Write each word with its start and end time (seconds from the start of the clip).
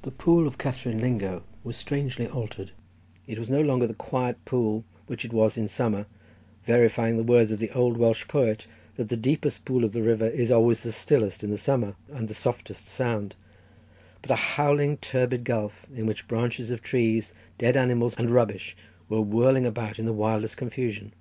The 0.00 0.10
pool 0.10 0.46
of 0.46 0.56
Catherine 0.56 1.02
Lingo 1.02 1.42
was 1.62 1.76
strangely 1.76 2.26
altered; 2.26 2.70
it 3.26 3.38
was 3.38 3.50
no 3.50 3.60
longer 3.60 3.86
the 3.86 3.92
quiet 3.92 4.42
pool 4.46 4.82
which 5.08 5.26
it 5.26 5.32
was 5.34 5.58
in 5.58 5.68
summer, 5.68 6.06
verifying 6.64 7.18
the 7.18 7.22
words 7.22 7.52
of 7.52 7.58
the 7.58 7.70
old 7.72 7.98
Welsh 7.98 8.26
poet 8.28 8.66
that 8.96 9.10
the 9.10 9.16
deepest 9.18 9.66
pool 9.66 9.84
of 9.84 9.92
the 9.92 10.00
river 10.00 10.26
is 10.26 10.50
always 10.50 10.82
the 10.82 10.90
stillest 10.90 11.44
in 11.44 11.50
the 11.50 11.58
summer 11.58 11.96
and 12.08 12.22
of 12.22 12.28
the 12.28 12.32
softest 12.34 12.88
sound, 12.88 13.34
but 14.22 14.30
a 14.30 14.36
howling 14.36 14.96
turbid 14.96 15.44
gulf, 15.44 15.84
in 15.94 16.06
which 16.06 16.26
branches 16.28 16.70
of 16.70 16.80
trees, 16.80 17.34
dead 17.58 17.76
animals, 17.76 18.14
and 18.16 18.30
rubbish 18.30 18.74
were 19.10 19.20
whirling 19.20 19.66
about 19.66 19.98
in 19.98 20.06
the 20.06 20.14
wildest 20.14 20.56
confusion. 20.56 21.12